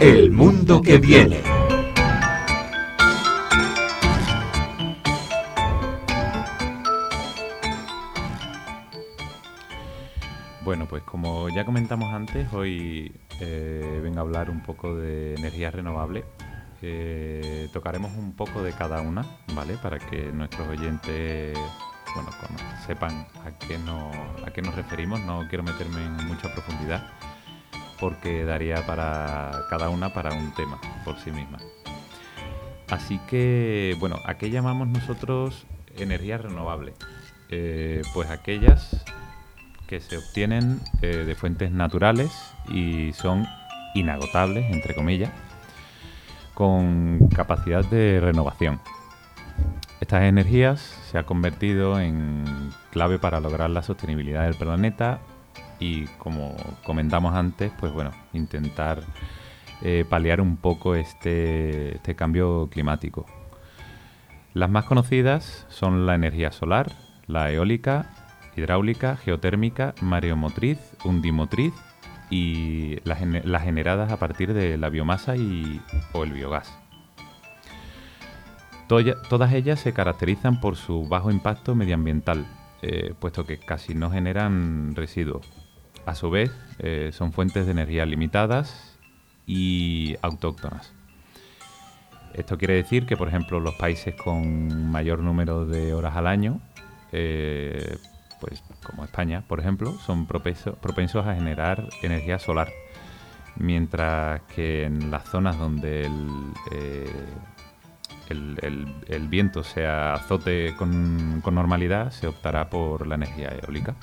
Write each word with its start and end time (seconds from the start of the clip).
El 0.00 0.30
mundo 0.30 0.80
que 0.80 0.98
viene. 0.98 1.42
Bueno, 10.62 10.86
pues 10.86 11.02
como 11.02 11.48
ya 11.48 11.64
comentamos 11.64 12.14
antes, 12.14 12.52
hoy 12.52 13.12
eh, 13.40 14.00
vengo 14.00 14.18
a 14.18 14.20
hablar 14.20 14.50
un 14.50 14.62
poco 14.62 14.94
de 14.94 15.34
energías 15.34 15.74
renovables. 15.74 16.24
Eh, 16.80 17.68
tocaremos 17.72 18.12
un 18.16 18.36
poco 18.36 18.62
de 18.62 18.72
cada 18.74 19.00
una, 19.00 19.26
¿vale? 19.52 19.78
Para 19.82 19.98
que 19.98 20.30
nuestros 20.30 20.68
oyentes 20.68 21.58
bueno, 22.14 22.30
sepan 22.86 23.26
a 23.44 23.50
qué, 23.58 23.78
no, 23.78 24.12
a 24.46 24.52
qué 24.52 24.62
nos 24.62 24.76
referimos. 24.76 25.18
No 25.22 25.48
quiero 25.48 25.64
meterme 25.64 26.06
en 26.06 26.28
mucha 26.28 26.52
profundidad 26.52 27.04
porque 28.00 28.44
daría 28.44 28.86
para 28.86 29.64
cada 29.70 29.88
una 29.88 30.12
para 30.12 30.34
un 30.34 30.52
tema 30.54 30.80
por 31.04 31.18
sí 31.18 31.30
misma. 31.30 31.58
Así 32.90 33.20
que, 33.28 33.96
bueno, 34.00 34.16
¿a 34.24 34.34
qué 34.34 34.50
llamamos 34.50 34.88
nosotros 34.88 35.66
energías 35.96 36.40
renovables? 36.40 36.94
Eh, 37.50 38.02
pues 38.14 38.30
aquellas 38.30 39.04
que 39.86 40.00
se 40.00 40.18
obtienen 40.18 40.80
eh, 41.02 41.24
de 41.26 41.34
fuentes 41.34 41.70
naturales 41.70 42.30
y 42.68 43.12
son 43.14 43.46
inagotables, 43.94 44.70
entre 44.70 44.94
comillas, 44.94 45.30
con 46.54 47.28
capacidad 47.34 47.84
de 47.84 48.20
renovación. 48.20 48.80
Estas 50.00 50.22
energías 50.22 50.80
se 51.10 51.18
han 51.18 51.24
convertido 51.24 52.00
en 52.00 52.44
clave 52.90 53.18
para 53.18 53.40
lograr 53.40 53.70
la 53.70 53.82
sostenibilidad 53.82 54.44
del 54.44 54.54
planeta 54.54 55.20
y 55.78 56.06
como 56.18 56.56
comentamos 56.84 57.34
antes, 57.34 57.72
pues 57.78 57.92
bueno, 57.92 58.10
intentar 58.32 59.02
eh, 59.82 60.04
paliar 60.08 60.40
un 60.40 60.56
poco 60.56 60.94
este, 60.94 61.96
este 61.96 62.16
cambio 62.16 62.68
climático. 62.70 63.26
Las 64.54 64.70
más 64.70 64.84
conocidas 64.86 65.66
son 65.68 66.06
la 66.06 66.14
energía 66.14 66.50
solar, 66.50 66.90
la 67.26 67.52
eólica, 67.52 68.10
hidráulica, 68.56 69.16
geotérmica, 69.16 69.94
mareomotriz, 70.00 70.78
undimotriz 71.04 71.72
y 72.30 72.98
las, 73.04 73.18
generadas 73.62 74.10
a 74.10 74.18
partir 74.18 74.52
de 74.52 74.76
la 74.76 74.88
biomasa 74.88 75.36
y, 75.36 75.80
o 76.12 76.24
el 76.24 76.32
biogás. 76.32 76.76
Todas 78.88 79.52
ellas 79.52 79.80
se 79.80 79.92
caracterizan 79.92 80.60
por 80.60 80.76
su 80.76 81.06
bajo 81.06 81.30
impacto 81.30 81.74
medioambiental, 81.74 82.46
eh, 82.80 83.14
puesto 83.18 83.44
que 83.44 83.58
casi 83.58 83.94
no 83.94 84.10
generan 84.10 84.94
residuos. 84.96 85.46
A 86.08 86.14
su 86.14 86.30
vez, 86.30 86.50
eh, 86.78 87.10
son 87.12 87.34
fuentes 87.34 87.66
de 87.66 87.72
energía 87.72 88.06
limitadas 88.06 88.96
y 89.46 90.16
autóctonas. 90.22 90.94
Esto 92.32 92.56
quiere 92.56 92.76
decir 92.76 93.04
que, 93.04 93.14
por 93.14 93.28
ejemplo, 93.28 93.60
los 93.60 93.74
países 93.74 94.14
con 94.14 94.90
mayor 94.90 95.18
número 95.18 95.66
de 95.66 95.92
horas 95.92 96.16
al 96.16 96.26
año, 96.26 96.62
eh, 97.12 97.98
pues 98.40 98.62
como 98.82 99.04
España, 99.04 99.44
por 99.46 99.60
ejemplo, 99.60 99.92
son 99.98 100.24
propensos 100.24 101.26
a 101.26 101.34
generar 101.34 101.86
energía 102.02 102.38
solar, 102.38 102.68
mientras 103.56 104.40
que 104.54 104.84
en 104.84 105.10
las 105.10 105.24
zonas 105.24 105.58
donde 105.58 106.06
el, 106.06 106.52
eh, 109.10 109.20
viento 109.28 109.62
se 109.62 109.86
azote 109.86 110.74
con 110.74 111.42
normalidad, 111.44 112.12
se 112.12 112.28
optará 112.28 112.70
por 112.70 113.06
la 113.06 113.16
energía 113.16 113.54
eólica. 113.62 113.94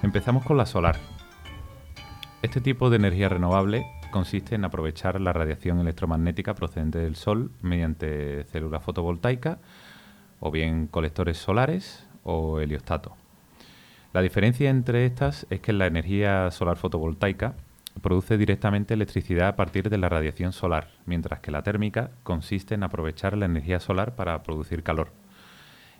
Empezamos 0.00 0.44
con 0.44 0.56
la 0.56 0.64
solar. 0.64 0.96
Este 2.40 2.60
tipo 2.60 2.88
de 2.88 2.96
energía 2.96 3.28
renovable 3.28 3.84
consiste 4.12 4.54
en 4.54 4.64
aprovechar 4.64 5.20
la 5.20 5.32
radiación 5.32 5.80
electromagnética 5.80 6.54
procedente 6.54 6.98
del 6.98 7.16
Sol 7.16 7.50
mediante 7.62 8.44
células 8.44 8.84
fotovoltaicas 8.84 9.58
o 10.38 10.52
bien 10.52 10.86
colectores 10.86 11.36
solares 11.38 12.06
o 12.22 12.60
heliostatos. 12.60 13.12
La 14.12 14.22
diferencia 14.22 14.70
entre 14.70 15.04
estas 15.04 15.48
es 15.50 15.58
que 15.58 15.72
la 15.72 15.86
energía 15.86 16.48
solar 16.52 16.76
fotovoltaica 16.76 17.54
produce 18.00 18.38
directamente 18.38 18.94
electricidad 18.94 19.48
a 19.48 19.56
partir 19.56 19.90
de 19.90 19.98
la 19.98 20.08
radiación 20.08 20.52
solar, 20.52 20.92
mientras 21.06 21.40
que 21.40 21.50
la 21.50 21.62
térmica 21.62 22.12
consiste 22.22 22.76
en 22.76 22.84
aprovechar 22.84 23.36
la 23.36 23.46
energía 23.46 23.80
solar 23.80 24.14
para 24.14 24.44
producir 24.44 24.84
calor. 24.84 25.10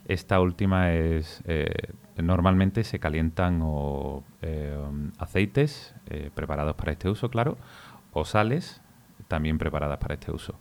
Esta 0.09 0.41
última 0.41 0.95
es 0.95 1.43
eh, 1.47 1.93
normalmente 2.17 2.83
se 2.83 2.99
calientan 2.99 3.61
o, 3.63 4.25
eh, 4.41 4.75
aceites 5.19 5.95
eh, 6.07 6.31
preparados 6.35 6.75
para 6.77 6.93
este 6.93 7.11
uso, 7.11 7.29
claro, 7.29 7.59
o 8.15 8.25
sales 8.25 8.81
también 9.29 9.59
preparadas 9.59 9.99
para 9.99 10.15
este 10.15 10.33
uso. 10.33 10.55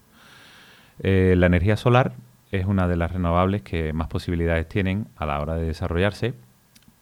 la 1.00 1.46
energía 1.46 1.78
solar 1.78 2.14
es 2.52 2.66
una 2.66 2.88
de 2.90 2.98
las 2.98 3.12
renovables 3.12 3.62
que 3.62 3.94
más 3.94 4.08
posibilidades 4.08 4.68
tienen 4.68 5.08
a 5.16 5.26
la 5.26 5.40
hora 5.40 5.56
de 5.56 5.68
desarrollarse, 5.68 6.34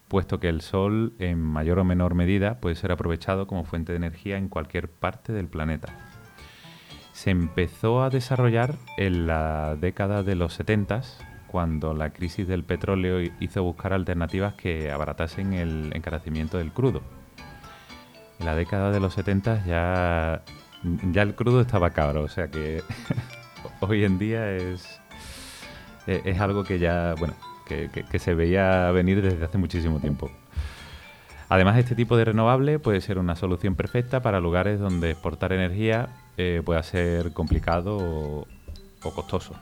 puesto 0.08 0.40
que 0.40 0.50
el 0.50 0.62
sol 0.62 1.14
en 1.18 1.40
mayor 1.42 1.80
o 1.80 1.84
menor 1.84 2.14
medida 2.14 2.60
puede 2.60 2.76
ser 2.76 2.92
aprovechado 2.92 3.48
como 3.48 3.64
fuente 3.64 3.92
de 3.92 3.98
energía 3.98 4.38
en 4.38 4.50
cualquier 4.50 4.88
parte 4.88 5.34
del 5.34 5.48
planeta. 5.48 5.88
Se 7.14 7.32
empezó 7.32 8.04
a 8.04 8.12
desarrollar 8.12 8.76
en 8.98 9.26
la 9.26 9.76
década 9.80 10.22
de 10.22 10.36
los 10.36 10.54
70 10.54 11.02
cuando 11.48 11.94
la 11.94 12.12
crisis 12.12 12.48
del 12.48 12.64
petróleo 12.64 13.20
hizo 13.40 13.64
buscar 13.64 13.94
alternativas 13.94 14.54
que 14.54 14.92
abaratasen 14.92 15.54
el 15.54 15.92
encarecimiento 15.94 16.58
del 16.58 16.72
crudo. 16.72 17.02
En 18.40 18.46
la 18.46 18.56
década 18.56 18.92
de 18.92 19.00
los 19.00 19.14
70 19.14 19.66
ya, 19.66 20.44
ya 21.12 21.22
el 21.22 21.36
crudo 21.36 21.62
estaba 21.62 21.92
caro, 21.92 22.24
o 22.24 22.28
sea 22.28 22.50
que 22.50 22.84
hoy 23.80 24.04
en 24.04 24.20
día 24.20 24.52
es, 24.52 25.00
e, 26.08 26.22
es 26.26 26.40
algo 26.40 26.64
que 26.64 26.80
ya, 26.80 27.16
bueno, 27.18 27.34
que, 27.66 28.20
se 28.20 28.34
veía 28.34 28.92
venir 28.92 29.22
desde 29.22 29.44
hace 29.46 29.58
muchísimo 29.58 30.00
tiempo. 30.00 30.30
Además, 31.48 31.78
este 31.78 31.96
tipo 31.96 32.18
de 32.18 32.26
renovable 32.26 32.80
puede 32.80 33.02
ser 33.02 33.20
una 33.20 33.36
solución 33.36 33.76
perfecta 33.76 34.22
para 34.22 34.40
lugares 34.40 34.80
donde 34.80 35.12
exportar 35.12 35.54
energía 35.54 36.10
eh, 36.38 36.62
pueda 36.66 36.82
ser 36.84 37.34
complicado 37.34 38.48
o 39.04 39.12
costoso. 39.14 39.56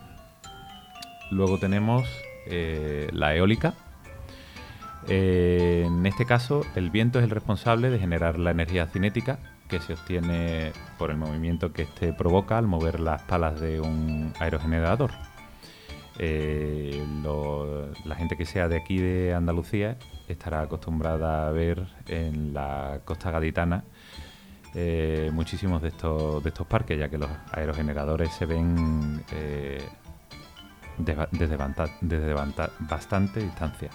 Luego 1.34 1.58
tenemos 1.58 2.08
eh, 2.46 3.08
la 3.12 3.34
eólica. 3.34 3.74
Eh, 5.08 5.82
en 5.84 6.06
este 6.06 6.26
caso, 6.26 6.62
el 6.76 6.90
viento 6.90 7.18
es 7.18 7.24
el 7.24 7.30
responsable 7.30 7.90
de 7.90 7.98
generar 7.98 8.38
la 8.38 8.52
energía 8.52 8.86
cinética 8.86 9.40
que 9.68 9.80
se 9.80 9.94
obtiene 9.94 10.72
por 10.96 11.10
el 11.10 11.16
movimiento 11.16 11.72
que 11.72 11.82
éste 11.82 12.12
provoca 12.12 12.56
al 12.56 12.68
mover 12.68 13.00
las 13.00 13.22
palas 13.22 13.60
de 13.60 13.80
un 13.80 14.32
aerogenerador. 14.38 15.10
Eh, 16.20 17.04
la 18.04 18.14
gente 18.14 18.36
que 18.36 18.46
sea 18.46 18.68
de 18.68 18.76
aquí 18.76 18.98
de 18.98 19.34
Andalucía 19.34 19.98
estará 20.28 20.60
acostumbrada 20.60 21.48
a 21.48 21.50
ver 21.50 21.84
en 22.06 22.54
la 22.54 23.00
costa 23.04 23.32
gaditana 23.32 23.82
muchísimos 25.32 25.82
de 25.82 25.88
estos, 25.88 26.42
de 26.44 26.50
estos 26.50 26.66
parques, 26.66 26.98
ya 26.98 27.08
que 27.08 27.18
los 27.18 27.30
aerogeneradores 27.52 28.32
se 28.32 28.46
ven 28.46 29.24
desde, 30.98 32.34
bastante 32.80 33.40
distancia. 33.40 33.90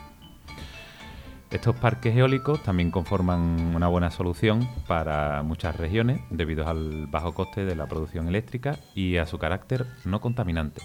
Estos 1.52 1.76
parques 1.76 2.16
eólicos 2.16 2.62
también 2.62 2.92
conforman 2.92 3.76
una 3.76 3.88
buena 3.88 4.12
solución 4.12 4.70
para 4.88 5.42
muchas 5.42 5.76
regiones 5.78 6.22
debido 6.30 6.68
al 6.68 7.08
bajo 7.08 7.34
coste 7.34 7.66
de 7.66 7.76
la 7.76 7.88
producción 7.88 8.28
eléctrica 8.28 8.78
y 8.94 9.18
a 9.18 9.26
su 9.26 9.40
carácter 9.40 9.88
no 10.06 10.22
contaminante. 10.22 10.82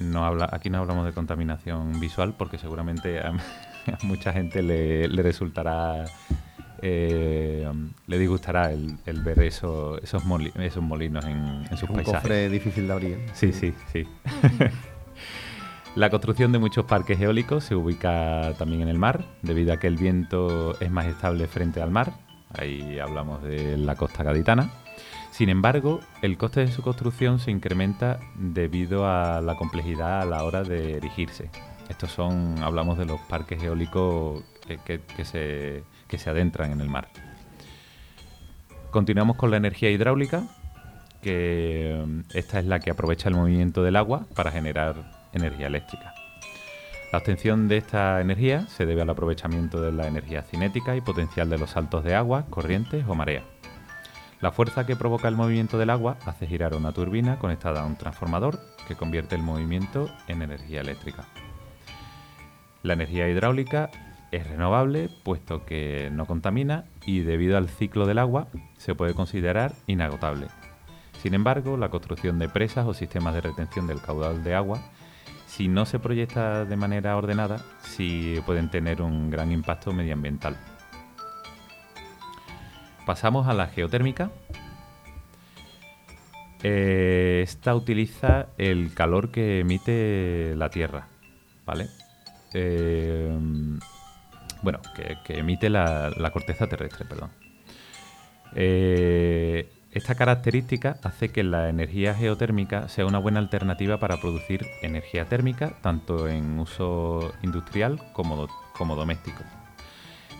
No 0.00 0.26
habla, 0.26 0.50
aquí 0.52 0.68
no 0.68 0.78
hablamos 0.78 1.06
de 1.06 1.12
contaminación 1.12 1.98
visual 1.98 2.34
porque 2.36 2.58
seguramente 2.58 3.20
a, 3.20 3.32
mucha 4.02 4.34
gente 4.34 4.62
le 4.62 5.22
resultará 5.22 6.04
eh, 6.84 7.64
le 8.08 8.18
disgustará 8.18 8.72
el, 8.72 8.98
ver 9.22 9.40
eso, 9.40 9.98
esos, 10.02 10.22
esos 10.56 10.82
molinos 10.82 11.24
en, 11.24 11.64
sus 11.76 11.88
un 11.88 11.96
paisajes. 11.96 12.20
cofre 12.20 12.48
difícil 12.48 12.88
de 12.88 12.92
abrir. 12.92 13.18
Sí, 13.34 13.52
sí, 13.52 13.72
sí. 13.92 14.06
La 15.94 16.10
construcción 16.10 16.50
de 16.50 16.58
muchos 16.58 16.84
parques 16.86 17.20
eólicos 17.20 17.64
se 17.64 17.76
ubica 17.76 18.54
también 18.58 18.82
en 18.82 18.88
el 18.88 18.98
mar, 18.98 19.24
debido 19.42 19.72
a 19.72 19.76
que 19.76 19.86
el 19.86 19.96
viento 19.96 20.76
es 20.80 20.90
más 20.90 21.06
estable 21.06 21.46
frente 21.46 21.80
al 21.80 21.92
mar. 21.92 22.14
Ahí 22.58 22.98
hablamos 22.98 23.42
de 23.44 23.76
la 23.76 23.94
costa 23.94 24.24
gaditana. 24.24 24.70
Sin 25.30 25.50
embargo, 25.50 26.00
el 26.20 26.36
coste 26.36 26.60
de 26.60 26.72
su 26.72 26.82
construcción 26.82 27.38
se 27.38 27.50
incrementa 27.50 28.18
debido 28.34 29.06
a 29.06 29.40
la 29.40 29.54
complejidad 29.54 30.22
a 30.22 30.24
la 30.24 30.42
hora 30.44 30.64
de 30.64 30.96
erigirse. 30.96 31.48
Estos 31.88 32.10
son, 32.10 32.56
hablamos 32.62 32.98
de 32.98 33.04
los 33.04 33.20
parques 33.20 33.62
eólicos 33.62 34.42
que 34.86 35.24
se 35.24 35.84
que 36.12 36.18
se 36.18 36.28
adentran 36.28 36.72
en 36.72 36.82
el 36.82 36.90
mar. 36.90 37.08
Continuamos 38.90 39.38
con 39.38 39.50
la 39.50 39.56
energía 39.56 39.88
hidráulica, 39.88 40.42
que 41.22 42.04
mm, 42.06 42.20
esta 42.34 42.58
es 42.58 42.66
la 42.66 42.80
que 42.80 42.90
aprovecha 42.90 43.30
el 43.30 43.34
movimiento 43.34 43.82
del 43.82 43.96
agua 43.96 44.26
para 44.36 44.50
generar 44.50 45.30
energía 45.32 45.68
eléctrica. 45.68 46.12
La 47.12 47.18
obtención 47.18 47.66
de 47.66 47.78
esta 47.78 48.20
energía 48.20 48.66
se 48.66 48.84
debe 48.84 49.00
al 49.00 49.08
aprovechamiento 49.08 49.80
de 49.80 49.90
la 49.92 50.06
energía 50.06 50.42
cinética 50.42 50.96
y 50.96 51.00
potencial 51.00 51.48
de 51.48 51.56
los 51.56 51.70
saltos 51.70 52.04
de 52.04 52.14
agua, 52.14 52.44
corrientes 52.50 53.06
o 53.08 53.14
marea. 53.14 53.44
La 54.42 54.52
fuerza 54.52 54.84
que 54.84 54.96
provoca 54.96 55.28
el 55.28 55.36
movimiento 55.36 55.78
del 55.78 55.88
agua 55.88 56.18
hace 56.26 56.46
girar 56.46 56.74
una 56.74 56.92
turbina 56.92 57.38
conectada 57.38 57.80
a 57.80 57.86
un 57.86 57.96
transformador 57.96 58.60
que 58.86 58.96
convierte 58.96 59.34
el 59.34 59.42
movimiento 59.42 60.10
en 60.28 60.42
energía 60.42 60.82
eléctrica. 60.82 61.24
La 62.82 62.92
energía 62.92 63.30
hidráulica 63.30 63.90
es 64.32 64.46
renovable 64.46 65.10
puesto 65.22 65.64
que 65.64 66.10
no 66.10 66.26
contamina 66.26 66.86
y 67.06 67.20
debido 67.20 67.56
al 67.56 67.68
ciclo 67.68 68.06
del 68.06 68.18
agua 68.18 68.48
se 68.78 68.94
puede 68.94 69.14
considerar 69.14 69.74
inagotable. 69.86 70.48
Sin 71.22 71.34
embargo, 71.34 71.76
la 71.76 71.90
construcción 71.90 72.38
de 72.38 72.48
presas 72.48 72.86
o 72.86 72.94
sistemas 72.94 73.34
de 73.34 73.42
retención 73.42 73.86
del 73.86 74.00
caudal 74.00 74.42
de 74.42 74.54
agua, 74.54 74.82
si 75.46 75.68
no 75.68 75.86
se 75.86 75.98
proyecta 75.98 76.64
de 76.64 76.76
manera 76.76 77.16
ordenada, 77.16 77.60
sí 77.82 78.40
pueden 78.46 78.70
tener 78.70 79.02
un 79.02 79.30
gran 79.30 79.52
impacto 79.52 79.92
medioambiental. 79.92 80.56
Pasamos 83.06 83.46
a 83.46 83.52
la 83.52 83.66
geotérmica. 83.66 84.30
Eh, 86.62 87.40
esta 87.42 87.74
utiliza 87.74 88.48
el 88.56 88.94
calor 88.94 89.30
que 89.30 89.60
emite 89.60 90.54
la 90.56 90.70
Tierra, 90.70 91.08
¿vale? 91.66 91.88
Eh, 92.54 93.36
bueno, 94.62 94.80
que, 94.94 95.38
emite 95.38 95.68
la, 95.68 96.30
corteza 96.32 96.66
terrestre, 96.68 97.04
perdón. 97.04 97.30
Eh, 98.54 99.68
esta 99.92 100.14
característica 100.14 100.98
hace 101.02 101.30
que 101.30 101.42
la 101.42 101.68
energía 101.68 102.14
geotérmica 102.14 102.88
sea 102.88 103.04
una 103.04 103.18
buena 103.18 103.40
alternativa 103.40 103.98
para 103.98 104.18
producir 104.18 104.66
energía 104.82 105.26
térmica, 105.26 105.78
tanto 105.82 106.28
en 106.28 106.58
uso 106.58 107.32
industrial 107.42 108.00
como, 108.12 108.48
como 108.72 108.96
doméstico. 108.96 109.42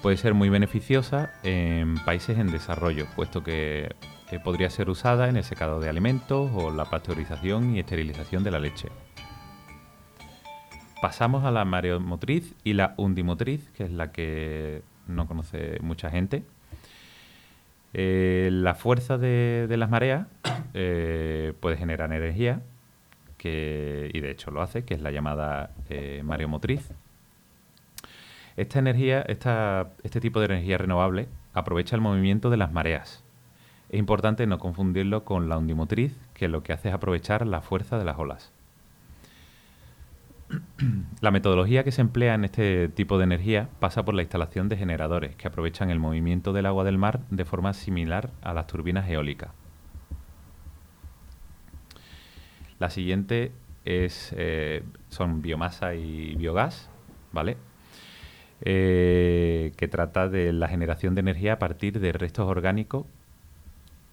Puede 0.01 0.17
ser 0.17 0.35
muy 0.35 0.49
beneficiosa 0.49 1.33
en 1.43 1.97
países 2.05 2.39
en 2.39 2.51
desarrollo, 2.51 3.07
puesto 3.15 3.45
que 3.45 3.95
podría 4.43 4.71
ser 4.71 4.89
usada 4.89 5.29
en 5.29 5.37
el 5.37 5.45
secado 5.45 5.81
de 5.81 5.89
alimentos 5.89 6.51
o 6.55 6.71
la 6.71 6.87
pasteurización 6.87 7.77
y 7.77 7.81
esterilización 7.81 8.43
de 8.43 8.51
la 8.51 8.59
leche. 8.59 8.89
Pasamos 11.03 11.43
a 11.45 11.51
la 11.51 11.65
mareomotriz 11.65 12.55
y 12.63 12.75
la 12.75 12.95
undimotriz, 12.97 13.69
que 13.71 13.83
es 13.83 13.91
la 13.91 14.13
que 14.13 14.83
no 15.09 15.27
conoce 15.27 15.81
mucha 15.83 16.11
gente. 16.11 16.45
Eh, 17.93 18.51
la 18.53 18.77
fuerza 18.77 19.19
de, 19.19 19.67
las 19.77 19.91
mareas 19.91 20.29
eh, 20.75 21.55
puede 21.59 21.77
generar 21.77 22.13
energía, 22.13 22.63
y 23.43 24.21
de 24.21 24.31
hecho 24.31 24.53
lo 24.53 24.63
hace, 24.63 24.85
que 24.85 24.95
es 24.95 25.03
la 25.03 25.11
llamada 25.11 25.71
eh, 25.91 26.23
mareomotriz. 26.25 26.93
Esta 28.57 28.79
energía, 28.79 29.23
este 29.23 30.21
tipo 30.21 30.39
de 30.39 30.47
energía 30.47 30.79
renovable 30.79 31.27
aprovecha 31.53 31.97
el 31.97 32.01
movimiento 32.01 32.49
de 32.49 32.59
las 32.59 32.71
mareas. 32.71 33.25
Es 33.89 33.99
importante 33.99 34.47
no 34.47 34.61
confundirlo 34.61 35.25
con 35.25 35.49
la 35.49 35.59
undimotriz, 35.59 36.17
que 36.33 36.47
lo 36.47 36.63
que 36.63 36.73
hace 36.73 36.91
es 36.91 36.95
aprovechar 36.95 37.45
la 37.45 37.61
fuerza 37.61 37.99
de 37.99 38.05
las 38.05 38.21
olas. 38.21 38.52
La 41.21 41.31
metodología 41.31 41.85
que 41.85 41.93
se 41.93 42.01
emplea 42.01 42.35
en 42.35 42.45
este 42.45 42.89
tipo 42.89 43.19
de 43.19 43.25
energía 43.25 43.69
pasa 43.81 44.05
por 44.05 44.15
la 44.15 44.23
instalación 44.23 44.69
de 44.69 44.77
generadores 44.77 45.37
que 45.37 45.49
aprovechan 45.49 45.91
el 45.91 45.99
movimiento 45.99 46.53
del 46.53 46.67
agua 46.67 46.85
del 46.85 46.99
mar 46.99 47.21
de 47.31 47.45
forma 47.45 47.73
similar 47.73 48.31
a 48.43 48.53
las 48.55 48.67
turbinas 48.67 49.09
eólicas. 49.09 49.51
La 52.79 52.91
siguiente 52.91 53.53
es, 53.85 54.35
eh, 54.37 54.83
son 55.09 55.43
biomasa 55.43 55.95
y 55.95 56.35
biogás, 56.35 56.91
¿vale? 57.33 57.57
Eh, 58.65 59.73
que 59.77 59.89
trata 59.89 60.29
de 60.29 60.53
la 60.53 60.69
generación 60.69 61.15
de 61.15 61.21
energía 61.21 61.55
a 61.55 61.59
partir 61.59 62.01
de 62.01 62.13
restos 62.13 62.49
orgánicos, 62.49 63.07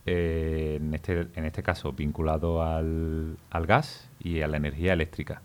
eh, 0.06 0.78
en, 0.80 0.94
este, 0.94 1.28
en, 1.36 1.46
este, 1.46 1.62
caso 1.62 1.94
vinculado 1.94 2.64
al 2.64 3.38
gas 3.68 4.10
y 4.20 4.42
a 4.42 4.48
la 4.48 4.58
energía 4.58 4.94
eléctrica. 4.94 5.42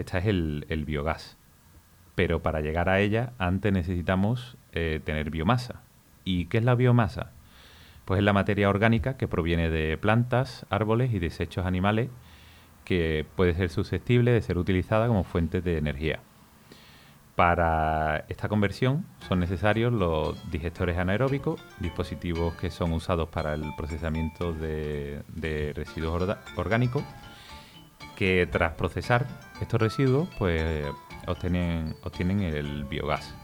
Esta 0.00 0.16
es 0.16 0.26
el, 0.26 0.84
biogás. 0.86 1.36
Pero 2.14 2.40
para 2.40 2.62
llegar 2.62 2.88
a 2.88 3.00
ella, 3.00 3.34
antes 3.38 3.70
necesitamos 3.70 4.56
eh, 4.72 5.00
tener 5.04 5.30
biomasa. 5.30 5.82
¿Y 6.24 6.46
qué 6.46 6.56
es 6.56 6.64
la 6.64 6.74
biomasa? 6.74 7.32
Pues 8.06 8.18
es 8.18 8.24
la 8.24 8.32
materia 8.32 8.70
orgánica 8.70 9.18
que 9.18 9.28
proviene 9.28 9.68
de 9.68 9.98
plantas, 9.98 10.64
árboles 10.70 11.12
y 11.12 11.18
desechos 11.18 11.66
animales 11.66 12.08
que 12.86 13.26
puede 13.36 13.54
ser 13.54 13.68
susceptible 13.68 14.32
de 14.32 14.40
ser 14.40 14.56
utilizada 14.56 15.06
como 15.06 15.22
fuente 15.22 15.60
de 15.60 15.76
energía. 15.76 16.20
Para 17.36 18.24
esta 18.30 18.48
conversión 18.48 19.04
son 19.28 19.40
necesarios 19.40 19.92
los 19.92 20.50
digestores 20.50 20.96
anaeróbicos, 20.96 21.62
dispositivos 21.78 22.54
que 22.54 22.70
son 22.70 22.92
usados 22.92 23.28
para 23.28 23.52
el 23.52 23.64
procesamiento 23.76 24.54
de, 24.54 25.22
de 25.28 25.74
residuos 25.74 26.36
orgánicos, 26.56 27.04
que 28.16 28.48
tras 28.50 28.72
procesar 28.72 29.26
estos 29.60 29.80
residuos 29.80 30.28
pues 30.38 30.86
obtienen, 31.26 31.94
el 32.42 32.84
biogás. 32.84 33.34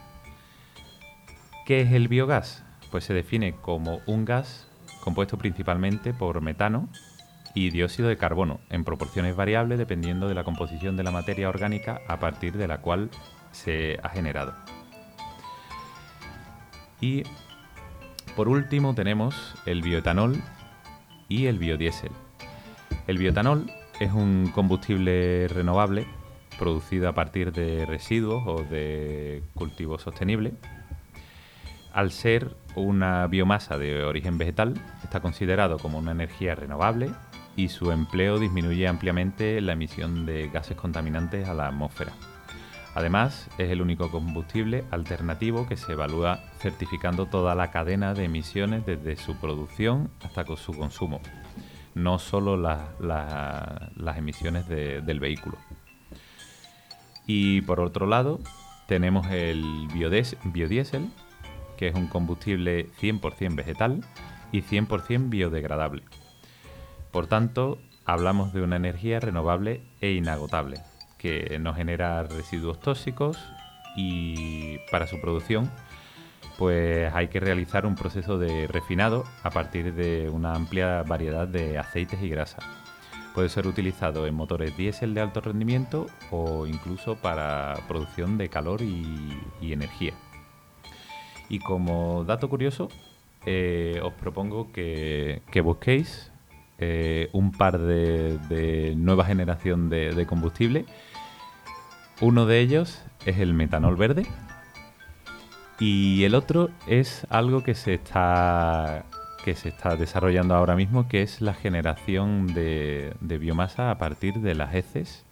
¿Qué 1.65 1.81
es 1.81 1.91
el 1.91 2.07
biogás? 2.07 2.63
Pues 2.91 3.03
se 3.03 3.13
define 3.13 3.55
como 3.55 4.01
un 4.05 4.25
gas 4.25 4.67
compuesto 5.01 5.37
principalmente 5.37 6.13
por 6.13 6.41
metano 6.41 6.89
y 7.53 7.69
dióxido 7.69 8.09
de 8.09 8.17
carbono 8.17 8.59
en 8.69 8.83
proporciones 8.83 9.35
variables 9.35 9.77
dependiendo 9.77 10.27
de 10.27 10.35
la 10.35 10.43
composición 10.43 10.97
de 10.97 11.03
la 11.03 11.11
materia 11.11 11.49
orgánica 11.49 12.01
a 12.07 12.19
partir 12.19 12.57
de 12.57 12.67
la 12.67 12.81
cual 12.81 13.09
se 13.51 13.99
ha 14.03 14.09
generado. 14.09 14.53
Y 17.01 17.23
por 18.35 18.47
último 18.47 18.93
tenemos 18.93 19.55
el 19.65 19.81
bioetanol 19.81 20.41
y 21.29 21.47
el 21.47 21.57
biodiesel. 21.57 22.11
El 23.07 23.17
bioetanol 23.17 23.71
es 23.99 24.11
un 24.11 24.51
combustible 24.53 25.47
renovable 25.47 26.07
producido 26.57 27.09
a 27.09 27.13
partir 27.13 27.51
de 27.51 27.85
residuos 27.85 28.43
o 28.45 28.63
de 28.63 29.43
cultivo 29.53 29.99
sostenible. 29.99 30.53
Al 31.93 32.11
ser 32.11 32.55
una 32.75 33.25
biomasa 33.27 33.77
de 33.77 34.03
origen 34.03 34.37
vegetal, 34.37 34.75
está 35.03 35.19
considerado 35.19 35.77
como 35.77 35.97
una 35.97 36.11
energía 36.11 36.55
renovable 36.55 37.09
y 37.55 37.69
su 37.69 37.91
empleo 37.91 38.37
disminuye 38.37 38.87
ampliamente 38.87 39.61
la 39.61 39.73
emisión 39.73 40.25
de 40.25 40.49
gases 40.49 40.77
contaminantes 40.77 41.47
a 41.47 41.53
la 41.53 41.67
atmósfera. 41.67 42.13
Además, 42.93 43.47
es 43.57 43.69
el 43.69 43.81
único 43.81 44.09
combustible 44.09 44.83
alternativo 44.89 45.67
que 45.67 45.77
se 45.77 45.93
evalúa 45.93 46.39
certificando 46.59 47.27
toda 47.27 47.53
la 47.53 47.69
cadena 47.69 48.13
de 48.13 48.25
emisiones 48.25 48.85
desde 48.85 49.15
su 49.15 49.35
producción 49.35 50.09
hasta 50.23 50.45
su 50.55 50.73
consumo, 50.73 51.21
no 51.97 52.19
solo 52.19 52.55
las 52.57 54.17
emisiones 54.17 54.67
del 54.67 55.19
vehículo. 55.19 55.57
Y 57.25 57.61
por 57.61 57.81
otro 57.81 58.05
lado, 58.07 58.39
tenemos 58.87 59.27
el 59.27 59.87
biodiesel, 59.93 61.09
que 61.75 61.87
es 61.87 61.95
un 61.95 62.07
combustible 62.07 62.89
100% 63.01 63.55
vegetal 63.55 64.05
y 64.51 64.61
100% 64.61 65.29
biodegradable. 65.29 66.03
Por 67.11 67.27
tanto, 67.27 67.79
hablamos 68.05 68.53
de 68.53 68.61
una 68.61 68.77
energía 68.77 69.19
renovable 69.19 69.81
e 69.99 70.11
inagotable, 70.11 70.81
que 71.17 71.57
no 71.59 71.73
genera 71.73 72.23
residuos 72.23 72.79
tóxicos 72.79 73.37
y 73.97 74.77
para 74.91 75.07
su 75.07 75.19
producción 75.19 75.69
pues 76.57 77.13
hay 77.13 77.27
que 77.27 77.39
realizar 77.39 77.85
un 77.85 77.95
proceso 77.95 78.37
de 78.39 78.67
refinado 78.67 79.23
a 79.43 79.51
partir 79.51 79.93
de 79.93 80.29
una 80.29 80.53
amplia 80.53 81.03
variedad 81.03 81.47
de 81.47 81.77
aceites 81.77 82.21
y 82.21 82.29
grasas. 82.29 82.65
Puede 83.35 83.49
ser 83.49 83.67
utilizado 83.67 84.25
en 84.25 84.33
motores 84.33 84.75
diésel 84.75 85.13
de 85.13 85.21
alto 85.21 85.41
rendimiento 85.41 86.07
o 86.31 86.65
incluso 86.65 87.15
para 87.17 87.75
producción 87.87 88.39
de 88.39 88.49
calor 88.49 88.81
y, 88.81 89.37
energía. 89.61 90.13
Y 91.47 91.59
como 91.59 92.23
dato 92.23 92.49
curioso, 92.49 92.89
eh, 93.45 94.01
os 94.03 94.13
propongo 94.13 94.71
que, 94.71 95.41
busquéis 95.63 96.31
eh, 96.79 97.29
un 97.31 97.51
par 97.51 97.77
de, 97.77 98.95
nueva 98.97 99.25
generación 99.25 99.89
de 99.89 100.25
combustible. 100.25 100.85
Uno 102.19 102.47
de 102.47 102.59
ellos 102.59 103.03
es 103.27 103.37
el 103.37 103.53
metanol 103.53 103.95
verde, 103.95 104.25
y 105.79 106.23
el 106.23 106.35
otro 106.35 106.69
es 106.87 107.25
algo 107.29 107.63
que 107.63 107.75
se 107.75 107.93
está 107.93 109.05
que 109.47 109.55
se 109.55 109.69
está 109.69 109.95
desarrollando 109.95 110.55
ahora 110.55 110.75
mismo, 110.75 111.07
que 111.07 111.21
es 111.21 111.39
la 111.39 111.53
generación 111.53 112.47
de, 112.47 113.15
biomasa 113.21 113.91
a 113.91 113.97
partir 113.97 114.33
de 114.41 114.55
las 114.55 114.75
heces 114.75 115.25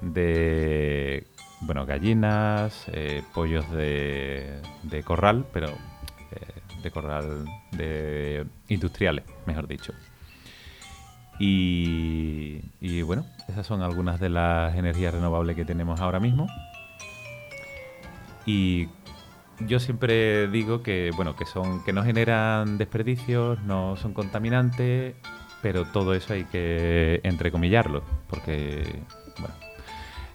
de 0.00 1.28
bueno 1.60 1.86
gallinas, 1.86 2.86
eh, 2.88 3.22
pollos 3.32 3.70
de, 3.70 4.60
corral, 5.04 5.46
pero 5.52 5.68
eh, 5.68 6.62
de 6.82 6.90
corral 6.90 7.44
de 7.70 8.44
industriales, 8.66 9.24
mejor 9.46 9.68
dicho. 9.68 9.92
Y, 11.38 12.60
y 12.80 13.02
bueno, 13.02 13.24
esas 13.46 13.64
son 13.64 13.82
algunas 13.82 14.18
de 14.18 14.30
las 14.30 14.74
energías 14.74 15.14
renovables 15.14 15.54
que 15.54 15.64
tenemos 15.64 16.00
ahora 16.00 16.18
mismo. 16.18 16.48
Y 18.44 18.88
yo 19.66 19.80
siempre 19.80 20.48
digo 20.48 20.82
que, 20.82 21.10
bueno, 21.16 21.36
que 21.36 21.46
son, 21.46 21.84
que 21.84 21.92
no 21.92 22.02
generan 22.04 22.78
desperdicios, 22.78 23.60
no 23.62 23.96
son 23.96 24.12
contaminantes, 24.14 25.14
pero 25.62 25.84
todo 25.84 26.14
eso 26.14 26.34
hay 26.34 26.44
que 26.44 27.20
entrecomillarlo, 27.22 28.02
porque, 28.28 29.02
bueno, 29.38 29.54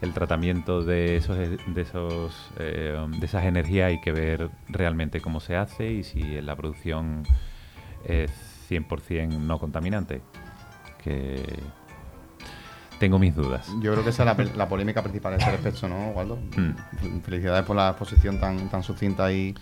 el 0.02 0.14
tratamiento 0.14 0.84
de 0.84 1.18
esos, 1.18 1.38
de 1.38 1.82
esos, 1.82 2.52
eh, 2.60 2.98
de 3.20 3.26
esas 3.26 3.46
energías 3.46 3.88
hay 3.88 4.02
que 4.02 4.12
ver 4.12 4.50
realmente 4.70 5.22
cómo 5.22 5.40
se 5.40 5.56
hace 5.56 5.92
y 5.92 6.04
si 6.04 6.42
la 6.42 6.56
producción 6.56 7.24
es 8.06 8.32
100% 8.70 9.40
no 9.40 9.60
contaminante. 9.60 10.22
Que 11.04 11.42
tengo 13.00 13.20
mis 13.20 13.36
dudas. 13.36 13.68
Yo 13.82 13.92
creo 13.92 14.04
que 14.04 14.10
esa 14.10 14.32
es 14.32 14.56
la, 14.56 14.68
polémica 14.68 15.02
principal 15.02 15.34
de 15.34 15.44
ese 15.44 15.52
respecto, 15.52 15.88
¿no, 15.88 16.10
Waldo? 16.10 16.38
Mm. 16.56 17.20
Felicidades 17.22 17.66
por 17.66 17.76
la 17.76 17.90
exposición 17.90 18.40
tan, 18.40 18.70
tan 18.70 18.84
sucinta 18.84 19.32
y, 19.32 19.56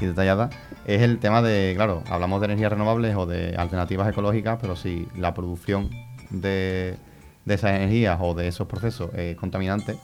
detallada. 0.00 0.50
Es 0.86 1.02
el 1.02 1.18
tema 1.18 1.40
de, 1.40 1.72
claro, 1.76 2.02
hablamos 2.10 2.40
de 2.40 2.46
energías 2.46 2.72
renovables 2.72 3.16
o 3.16 3.26
de 3.26 3.54
alternativas 3.56 4.08
ecológicas, 4.08 4.58
pero 4.60 4.76
si 4.76 5.08
la 5.16 5.34
producción 5.34 5.88
de, 6.30 6.96
esas 7.46 7.70
energías 7.70 8.18
o 8.20 8.34
de 8.34 8.48
esos 8.48 8.66
procesos 8.66 9.14
es 9.14 9.36
contaminante, 9.36 9.96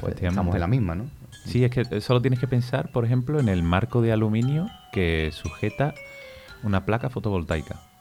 pues 0.00 0.14
estamos 0.22 0.54
en 0.54 0.60
la 0.60 0.68
misma, 0.68 0.94
¿no? 0.94 1.04
Sí, 1.44 1.64
es 1.64 1.70
que 1.70 2.00
solo 2.00 2.22
tienes 2.22 2.38
que 2.38 2.46
pensar, 2.46 2.92
por 2.92 3.04
ejemplo, 3.04 3.40
en 3.40 3.48
el 3.48 3.62
marco 3.62 4.00
de 4.00 4.12
aluminio 4.12 4.68
que 4.92 5.30
sujeta 5.32 5.92
una 6.62 6.86
placa 6.86 7.10
fotovoltaica. 7.10 7.91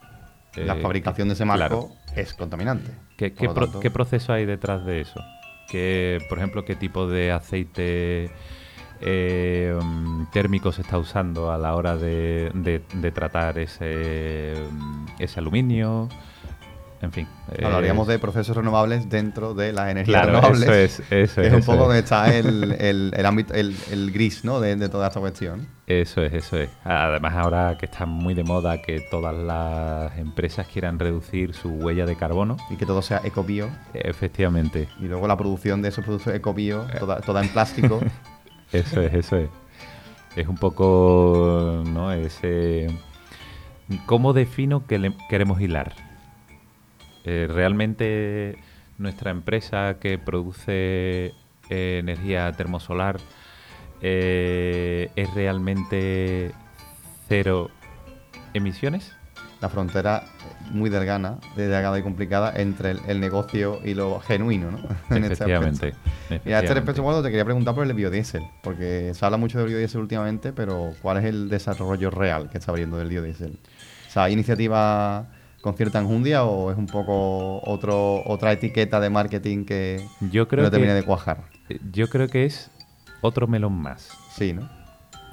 La 0.55 0.75
fabricación 0.75 1.27
de 1.27 1.35
ese 1.35 1.45
marco 1.45 1.95
es 2.15 2.33
contaminante. 2.33 2.91
¿Qué, 3.17 3.33
qué, 3.33 3.91
proceso 3.91 4.33
hay 4.33 4.45
detrás 4.45 4.85
de 4.85 5.01
eso? 5.01 5.21
¿Qué, 5.69 6.19
por 6.27 6.37
ejemplo, 6.37 6.65
qué 6.65 6.75
tipo 6.75 7.07
de 7.07 7.31
aceite 7.31 8.29
eh, 8.99 9.79
térmico 10.33 10.71
se 10.71 10.81
está 10.81 10.97
usando 10.97 11.51
a 11.51 11.57
la 11.57 11.75
hora 11.75 11.95
de, 11.95 12.51
de 12.53 13.11
tratar 13.11 13.57
ese, 13.59 14.53
ese 15.19 15.39
aluminio? 15.39 16.09
En 17.01 17.11
fin. 17.11 17.27
Hablaríamos 17.63 18.07
eh, 18.07 18.13
de 18.13 18.19
procesos 18.19 18.55
renovables 18.55 19.09
dentro 19.09 19.55
de 19.55 19.73
las 19.73 19.89
energías 19.89 20.25
renovables. 20.25 20.61
Eso 20.61 20.73
es, 20.73 20.99
eso 21.11 21.41
es. 21.41 21.47
Es 21.47 21.53
un 21.53 21.63
poco 21.63 21.85
donde 21.85 21.99
está 21.99 22.35
el, 22.35 22.73
el, 22.73 23.25
ámbito, 23.25 23.55
el, 23.55 24.11
gris, 24.11 24.45
¿no? 24.45 24.59
De, 24.59 24.77
toda 24.87 25.07
esta 25.07 25.19
cuestión. 25.19 25.67
Eso 25.87 26.21
es, 26.21 26.33
eso 26.33 26.57
es. 26.57 26.69
Además, 26.83 27.33
ahora 27.35 27.75
que 27.79 27.87
está 27.87 28.05
muy 28.05 28.35
de 28.35 28.43
moda 28.43 28.81
que 28.81 29.01
todas 29.09 29.35
las 29.35 30.15
empresas 30.17 30.67
quieran 30.67 30.99
reducir 30.99 31.55
su 31.55 31.69
huella 31.69 32.05
de 32.05 32.15
carbono. 32.15 32.57
Y 32.69 32.75
que 32.75 32.85
todo 32.85 33.01
sea 33.01 33.21
ecobio. 33.23 33.69
Efectivamente. 33.93 34.87
Y 34.99 35.05
luego 35.05 35.27
la 35.27 35.37
producción 35.37 35.81
de 35.81 35.89
esos 35.89 36.05
productos 36.05 36.33
ecobio, 36.35 36.85
toda, 36.99 37.19
toda 37.21 37.41
en 37.41 37.49
plástico. 37.49 37.99
eso 38.71 39.01
es, 39.01 39.13
eso 39.13 39.37
es. 39.37 39.49
Es 40.35 40.47
un 40.47 40.55
poco, 40.55 41.83
¿no? 41.87 42.11
Ese... 42.11 42.87
¿Cómo 44.05 44.31
defino 44.33 44.85
que 44.87 45.13
queremos 45.29 45.59
hilar? 45.59 46.10
Eh, 47.25 47.47
realmente 47.49 48.57
nuestra 48.97 49.31
empresa 49.31 49.97
que 49.99 50.17
produce 50.17 51.33
eh, 51.69 51.99
energía 51.99 52.51
termosolar 52.53 53.19
eh, 54.01 55.09
es 55.15 55.33
realmente 55.33 56.51
cero 57.27 57.69
emisiones. 58.53 59.13
La 59.61 59.69
frontera 59.69 60.23
muy 60.71 60.89
delgada, 60.89 61.37
delgada 61.55 61.99
y 61.99 62.01
complicada 62.01 62.51
entre 62.55 62.95
el, 63.07 63.19
negocio 63.19 63.79
y 63.83 63.93
lo 63.93 64.19
genuino, 64.19 64.71
¿no? 64.71 64.79
Este 65.15 65.33
efectivamente. 65.33 65.93
Y 66.45 66.51
a 66.51 66.61
este 66.61 66.73
respecto, 66.73 67.03
bueno, 67.03 67.21
te 67.21 67.29
quería 67.29 67.45
preguntar 67.45 67.75
por 67.75 67.85
el 67.85 67.93
biodiesel, 67.93 68.43
porque 68.63 69.13
se 69.13 69.23
habla 69.23 69.37
mucho 69.37 69.59
del 69.59 69.67
biodiesel 69.67 70.01
últimamente, 70.01 70.51
pero 70.51 70.93
¿cuál 71.03 71.17
es 71.17 71.25
el 71.25 71.47
desarrollo 71.47 72.09
real 72.09 72.49
que 72.49 72.57
está 72.57 72.71
abriendo 72.71 72.97
del 72.97 73.09
biodiesel? 73.09 73.59
O 74.07 74.11
sea, 74.11 74.23
¿hay 74.23 74.33
iniciativas 74.33 75.27
con 75.61 75.75
cierta 75.75 75.99
enjundia 75.99 76.43
o 76.43 76.71
es 76.71 76.77
un 76.77 76.87
poco 76.87 77.61
otro, 77.63 78.23
otra 78.25 78.51
etiqueta 78.51 78.99
de 78.99 79.09
marketing 79.09 79.65
que 79.65 80.05
yo 80.19 80.47
creo 80.47 80.63
no 80.63 80.71
termina 80.71 80.95
de 80.95 81.03
cuajar? 81.03 81.43
Yo 81.91 82.09
creo 82.09 82.27
que 82.27 82.45
es 82.45 82.69
otro 83.21 83.47
melón 83.47 83.73
más. 83.73 84.09
Sí, 84.31 84.53
¿no? 84.53 84.67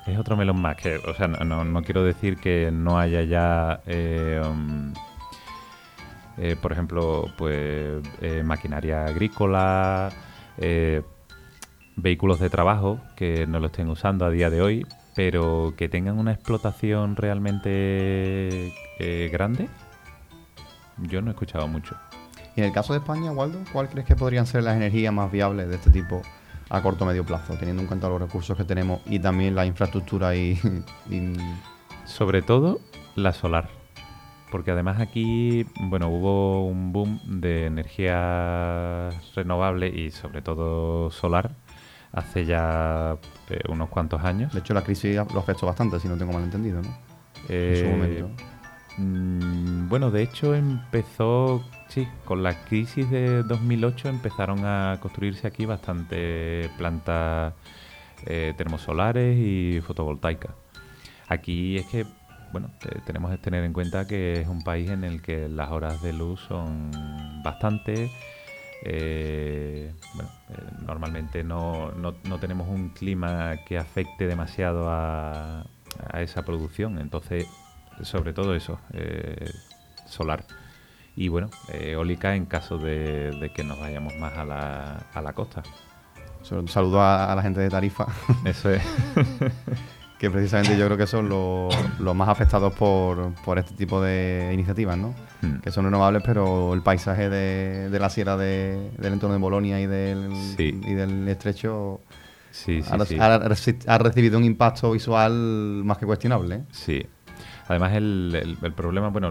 Es 0.07 0.19
otro 0.19 0.37
melón 0.37 0.61
más. 0.61 0.77
Que, 0.77 0.97
o 0.97 1.15
sea, 1.15 1.29
no, 1.29 1.65
no 1.65 1.83
quiero 1.83 2.05
decir 2.05 2.37
que 2.37 2.71
no 2.71 2.99
haya 2.99 3.23
ya, 3.23 3.81
eh, 3.87 4.41
um, 4.45 4.93
eh, 6.37 6.57
por 6.61 6.73
ejemplo, 6.73 7.27
pues 7.37 8.03
eh, 8.21 8.43
maquinaria 8.45 9.07
agrícola, 9.07 10.11
vehículos 11.97 12.39
de 12.41 12.51
trabajo 12.51 13.01
que 13.17 13.47
no 13.47 13.61
lo 13.61 13.67
estén 13.67 13.89
usando 13.89 14.25
a 14.25 14.31
día 14.31 14.51
de 14.51 14.61
hoy, 14.61 14.87
pero 15.15 15.75
que 15.77 15.89
tengan 15.89 16.19
una 16.19 16.33
explotación 16.33 17.17
realmente 17.17 18.73
grande 19.31 19.69
yo 21.03 21.23
no 21.23 21.29
he 21.29 21.33
escuchado 21.33 21.69
mucho. 21.69 21.97
Y 22.57 22.61
en 22.61 22.67
el 22.67 22.73
caso 22.73 22.93
de 22.93 22.99
España, 22.99 23.31
Waldo, 23.31 23.59
¿cuál 23.73 23.89
crees 23.89 24.07
que 24.07 24.17
podrían 24.17 24.47
ser 24.47 24.65
las 24.65 24.77
energías 24.77 25.13
más 25.13 25.31
viables 25.31 25.69
de 25.69 25.77
este 25.77 25.91
tipo 25.91 26.23
a 26.71 26.83
corto 26.83 27.05
o 27.05 27.07
medio 27.07 27.25
plazo, 27.25 27.55
teniendo 27.55 27.83
en 27.83 27.89
cuenta 27.89 28.09
los 28.09 28.21
recursos 28.21 28.57
que 28.57 28.65
tenemos 28.65 29.01
y 29.07 29.19
también 29.19 29.55
la 29.55 29.65
infraestructura 29.65 30.35
y, 30.37 30.59
Sobre 32.05 32.41
todo 32.43 32.81
la 33.17 33.33
solar. 33.33 33.69
Porque 34.51 34.71
además 34.71 34.99
aquí, 34.99 35.67
bueno, 35.79 36.09
hubo 36.09 36.67
un 36.67 36.91
boom 36.91 37.21
de 37.41 37.67
energía 37.67 39.11
renovable 39.35 39.89
y 39.89 40.11
sobre 40.11 40.41
todo 40.41 41.11
solar 41.11 41.51
hace 42.13 42.47
ya 42.47 43.19
eh, 43.51 43.61
unos 43.69 43.91
cuantos 43.91 44.25
años. 44.25 44.55
De 44.55 44.61
hecho, 44.61 44.73
la 44.73 44.83
crisis 44.83 45.17
lo 45.17 45.41
afectó 45.41 45.67
bastante, 45.67 46.01
si 46.01 46.09
no 46.09 46.17
tengo 46.17 46.33
mal 46.33 46.45
entendido, 46.45 46.81
¿no? 46.81 46.97
en 47.49 47.77
su 47.77 47.85
eh, 47.85 47.89
momento. 47.91 48.43
Mm, 48.99 49.89
bueno, 49.89 50.11
de 50.11 50.23
hecho 50.23 50.55
empezó, 50.55 51.65
sí, 51.89 52.09
con 52.25 52.43
la 52.43 52.65
crisis 52.65 53.09
de 53.11 53.45
2008 53.45 54.09
empezaron 54.09 54.65
a 54.65 54.99
construirse 55.01 55.47
aquí 55.47 55.67
bastante 55.67 56.69
plantas 56.77 57.55
eh, 58.27 58.55
termosolares 58.57 59.39
y 59.39 59.81
fotovoltaicas. 59.83 60.51
Aquí 61.29 61.77
es 61.79 61.87
que, 61.87 62.07
bueno, 62.53 62.71
tenemos 63.07 63.31
que 63.31 63.39
tener 63.39 63.65
en 63.65 63.73
cuenta 63.73 64.07
que 64.07 64.41
es 64.41 64.49
un 64.49 64.63
país 64.63 64.91
en 64.91 65.05
el 65.05 65.23
que 65.23 65.49
las 65.49 65.71
horas 65.71 66.03
de 66.03 66.13
luz 66.13 66.41
son 66.49 66.91
bastante. 67.45 68.11
Eh, 68.85 69.93
bueno, 70.15 70.31
eh, 70.51 70.55
normalmente 70.87 71.45
no, 71.45 71.93
no, 71.93 72.39
tenemos 72.41 72.69
un 72.69 72.91
clima 72.91 73.59
que 73.67 73.79
afecte 73.79 74.27
demasiado 74.27 74.89
a, 74.89 75.65
a 76.11 76.23
esa 76.23 76.45
producción, 76.45 76.99
entonces 76.99 77.47
sobre 78.03 78.33
todo 78.33 78.55
eso, 78.55 78.79
eh, 78.93 79.51
solar. 80.07 80.45
Y 81.17 81.29
bueno, 81.29 81.51
eólica 81.73 82.37
en 82.37 82.47
caso 82.47 82.79
de, 82.79 83.51
que 83.55 83.65
nos 83.65 83.81
vayamos 83.81 84.15
más 84.17 84.37
a 84.37 84.45
la, 84.45 85.07
a 85.13 85.21
la 85.21 85.33
costa. 85.33 85.63
Un 86.51 86.69
saludo 86.69 87.03
a, 87.03 87.35
la 87.35 87.43
gente 87.43 87.61
de 87.61 87.69
Tarifa. 87.69 88.07
Eso 88.45 88.71
es. 88.71 88.83
que 90.19 90.31
precisamente 90.31 90.77
yo 90.77 90.87
creo 90.87 90.97
que 90.97 91.07
son 91.07 91.29
los, 91.29 92.17
más 92.17 92.29
afectados 92.29 92.73
por, 92.75 93.35
por, 93.45 93.59
este 93.59 93.75
tipo 93.75 94.01
de 94.01 94.51
iniciativas, 94.53 94.99
¿no? 94.99 95.15
Hmm. 95.43 95.59
Que 95.61 95.71
son 95.71 95.85
renovables, 95.85 96.23
pero 96.25 96.75
el 96.75 96.83
paisaje 96.83 97.29
de, 97.29 97.97
la 97.99 98.11
sierra 98.11 98.37
del 98.37 98.91
entorno 99.01 99.35
de 99.35 99.41
Bolonia 99.41 99.81
y 99.81 99.87
del, 99.87 100.31
y 100.59 100.95
del 100.95 101.29
estrecho 101.29 102.01
sí, 102.51 102.83
ha, 102.89 103.99
recibido 103.99 104.39
un 104.39 104.45
impacto 104.45 104.91
visual 104.91 105.33
más 105.85 105.99
que 105.99 106.07
cuestionable. 106.07 106.57
¿eh? 106.57 106.63
Sí, 106.73 107.07
Además, 107.69 107.93
el, 107.95 108.57
problema, 108.75 109.09
bueno, 109.09 109.31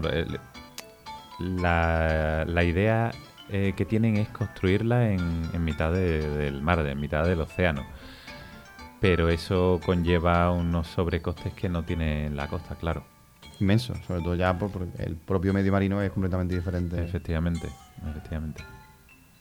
la, 1.40 2.64
idea 2.64 3.10
eh, 3.50 3.72
que 3.76 3.84
tienen 3.84 4.16
es 4.16 4.28
construirla 4.28 5.10
en, 5.10 5.64
mitad 5.64 5.92
del 5.92 6.62
mar, 6.62 6.78
en 6.86 7.00
mitad 7.00 7.24
del 7.24 7.40
océano. 7.40 7.84
Pero 9.00 9.28
eso 9.28 9.80
conlleva 9.84 10.50
unos 10.50 10.86
sobrecostes 10.88 11.52
que 11.52 11.68
no 11.68 11.82
tiene 11.84 12.30
la 12.30 12.46
costa, 12.48 12.76
claro. 12.76 13.04
Inmenso, 13.60 13.94
sobre 14.06 14.22
todo 14.22 14.36
ya 14.36 14.56
porque 14.56 14.86
el 14.98 15.16
propio 15.16 15.52
medio 15.52 15.72
marino 15.72 16.00
es 16.00 16.12
completamente 16.12 16.54
diferente. 16.54 17.02
Efectivamente, 17.02 17.68
efectivamente. 18.08 18.62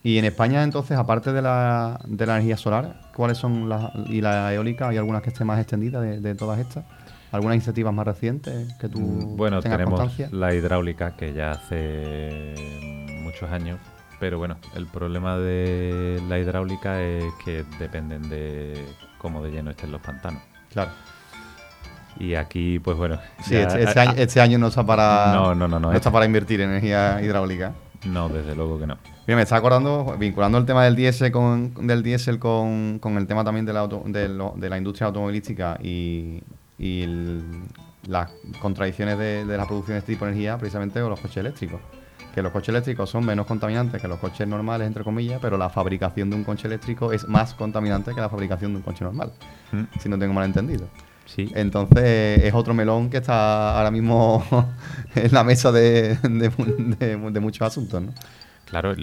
Y 0.04 0.18
en 0.18 0.25
España, 0.25 0.63
entonces, 0.63 0.98
aparte 0.98 1.34
de 1.34 1.42
la, 1.42 2.00
de 2.06 2.25
la 2.25 2.36
energía 2.36 2.58
solar, 2.58 3.01
¿cuáles 3.16 3.38
son 3.38 3.70
las. 3.70 3.92
y 4.08 4.22
la 4.22 4.54
eólica? 4.54 4.88
¿Hay 4.88 4.98
algunas 4.98 5.22
que 5.22 5.30
estén 5.30 5.46
más 5.46 5.60
extendidas 5.60 6.01
de, 6.01 6.20
de 6.20 6.36
todas 6.36 6.60
estas? 6.60 6.86
¿Algunas 7.31 7.55
iniciativas 7.55 7.93
más 7.93 8.05
recientes 8.05 8.74
que 8.79 8.88
tú 8.89 9.00
mm, 9.00 9.36
Bueno, 9.38 9.62
tenemos 9.62 10.01
la 10.31 10.53
hidráulica 10.53 11.15
que 11.15 11.34
ya 11.34 11.51
hace 11.51 12.53
muchos 13.22 13.51
años, 13.51 13.79
pero 14.19 14.38
bueno, 14.38 14.57
el 14.75 14.88
problema 14.88 15.38
de 15.38 16.22
la 16.27 16.39
hidráulica 16.39 17.01
es 17.01 17.25
que 17.43 17.65
dependen 17.79 18.29
de 18.29 18.86
cómo 19.17 19.43
de 19.43 19.51
lleno 19.51 19.72
estén 19.72 19.91
los 19.91 20.01
pantanos. 20.01 20.41
Claro. 20.72 20.91
Y 22.19 22.34
aquí, 22.34 22.79
pues 22.79 22.98
bueno. 22.98 23.19
Sí, 23.43 23.55
este, 23.55 23.84
este, 23.84 24.00
año, 24.00 24.13
este, 24.15 24.41
año, 24.41 24.57
no 24.57 24.67
está 24.67 24.84
para. 24.86 25.31
No, 25.34 25.53
no, 25.53 25.67
no, 25.67 25.79
no. 25.79 25.91
está 25.93 26.10
para 26.12 26.25
invertir 26.25 26.62
en 26.62 26.69
energía 26.72 27.22
hidráulica. 27.22 27.74
No, 28.05 28.27
desde 28.29 28.55
luego 28.55 28.79
que 28.79 28.88
no. 28.88 28.98
Mira, 29.27 29.36
me 29.36 29.41
está 29.43 29.57
acordando, 29.57 30.15
vinculando 30.17 30.57
el 30.57 30.65
tema 30.65 30.84
del 30.86 30.96
diésel 30.96 31.31
con, 31.31 31.74
del 31.86 32.01
diésel 32.01 32.39
con, 32.39 32.98
con 33.00 33.17
el 33.17 33.27
tema 33.27 33.43
también 33.43 33.65
de 33.65 33.74
la, 33.74 33.81
auto- 33.81 34.03
de, 34.05 34.29
lo- 34.29 34.53
de 34.55 34.69
la 34.69 34.77
industria 34.77 35.07
automovilística 35.07 35.77
y, 35.84 36.41
y 36.77 37.01
el- 37.03 37.43
las 38.07 38.31
contradicciones 38.62 39.17
de, 39.17 39.46
de 39.46 39.57
la 39.57 39.65
producción 39.65 39.96
de 39.96 40.00
este 40.00 40.13
tipo 40.13 40.25
de 40.25 40.31
energía, 40.31 40.57
precisamente 40.57 41.00
con 41.01 41.10
los 41.10 41.19
coches 41.19 41.38
eléctricos. 41.38 41.81
Que 42.34 42.41
los 42.43 42.51
coches 42.51 42.69
eléctricos 42.69 43.10
son 43.10 43.25
menos 43.25 43.46
contaminantes 43.48 44.00
que 44.01 44.07
los 44.07 44.19
coches 44.19 44.48
normales, 44.48 44.86
entre 44.88 45.03
comillas, 45.03 45.39
pero 45.41 45.57
la 45.57 45.69
fabricación 45.69 46.29
de 46.29 46.36
un 46.36 46.43
coche 46.43 46.67
eléctrico 46.67 47.12
es 47.12 47.27
más 47.27 47.53
contaminante 47.55 48.13
que 48.13 48.22
la 48.22 48.29
fabricación 48.29 48.72
de 48.74 48.77
un 48.77 48.84
coche 48.84 49.03
normal, 49.03 49.34
Mm, 49.72 49.84
si 50.00 50.07
no 50.07 50.17
tengo 50.19 50.34
mal 50.34 50.46
entendido. 50.46 50.88
Sí, 51.25 51.51
Entonces 51.55 52.41
es 52.43 52.53
otro 52.53 52.74
melón 52.74 53.10
que 53.10 53.17
está 53.17 53.77
ahora 53.77 53.91
mismo 53.91 54.46
en 55.15 55.34
la 55.34 55.43
mesa 55.43 55.72
de, 55.74 56.15
de 56.15 56.50
mu- 56.57 56.96
de 56.96 57.17
mu- 57.17 57.31
de 57.31 57.39
muchos 57.41 57.67
asuntos, 57.67 58.01
¿no? 58.01 58.13
Claro, 58.65 58.93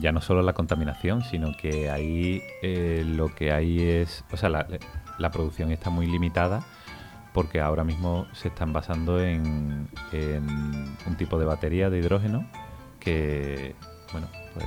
ya 0.00 0.12
no 0.12 0.20
solo 0.20 0.40
la 0.42 0.52
contaminación, 0.52 1.22
sino 1.24 1.52
que 1.60 1.90
ahí 1.90 2.40
eh, 2.62 3.04
lo 3.06 3.32
que 3.34 3.52
hay 3.52 3.80
es, 3.82 4.24
o 4.32 4.36
sea, 4.36 4.48
la, 4.48 4.66
la 5.22 5.30
producción 5.30 5.70
está 5.70 5.88
muy 5.90 6.06
limitada 6.06 6.62
porque 7.32 7.60
ahora 7.60 7.82
mismo 7.84 8.26
se 8.32 8.48
están 8.48 8.72
basando 8.74 9.18
en, 9.22 9.88
en 10.12 10.46
un 11.06 11.16
tipo 11.16 11.38
de 11.38 11.46
batería 11.46 11.88
de 11.88 11.98
hidrógeno 11.98 12.46
que, 13.00 13.74
bueno, 14.12 14.28
pues 14.52 14.66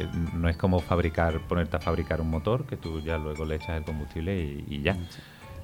eh, 0.00 0.08
no 0.34 0.48
es 0.50 0.56
como 0.58 0.80
fabricar, 0.80 1.40
ponerte 1.48 1.76
a 1.78 1.80
fabricar 1.80 2.20
un 2.20 2.28
motor 2.28 2.66
que 2.66 2.76
tú 2.76 3.00
ya 3.00 3.16
luego 3.16 3.46
le 3.46 3.54
echas 3.56 3.78
el 3.78 3.84
combustible 3.84 4.36
y, 4.38 4.64
y 4.68 4.82
ya. 4.82 4.96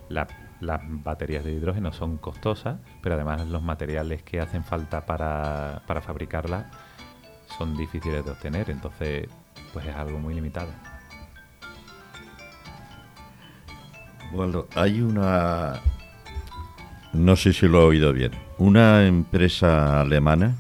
La- 0.09 0.27
las 0.61 0.81
baterías 1.03 1.43
de 1.45 1.53
hidrógeno 1.53 1.93
son 1.93 2.19
costosas, 2.19 2.79
pero 3.03 3.17
además 3.17 3.47
los 3.49 3.63
materiales 3.63 4.23
que 4.23 4.41
hacen 4.41 4.63
falta 4.63 5.05
para, 5.05 5.83
para 5.89 6.01
fabricarlas 6.01 6.67
son 7.59 7.77
difíciles 7.77 8.25
de 8.25 8.31
obtener, 8.31 8.71
entonces 8.71 9.29
pues 9.73 9.85
es 9.87 9.95
algo 9.97 10.19
muy 10.21 10.35
limitado. 10.35 10.69
Bueno, 14.33 14.67
hay 14.75 15.03
una... 15.03 15.81
No 17.13 17.37
sé 17.37 17.53
si 17.53 17.69
lo 17.69 17.83
he 17.83 17.85
oído 17.85 18.13
bien. 18.13 18.33
Una 18.57 19.07
empresa 19.07 20.01
alemana 20.01 20.57